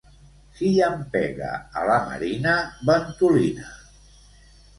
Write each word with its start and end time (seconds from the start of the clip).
Si 0.59 0.69
llampega 0.77 1.49
a 1.81 1.83
la 1.89 1.99
marina, 2.07 2.57
ventolina. 2.89 3.71